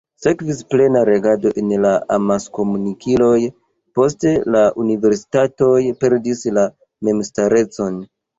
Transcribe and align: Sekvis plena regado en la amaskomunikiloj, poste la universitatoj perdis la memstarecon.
Sekvis 0.25 0.61
plena 0.73 1.01
regado 1.09 1.51
en 1.61 1.73
la 1.83 1.91
amaskomunikiloj, 2.15 3.35
poste 4.01 4.33
la 4.57 4.65
universitatoj 4.85 5.77
perdis 6.01 6.43
la 6.61 6.65
memstarecon. 7.11 8.03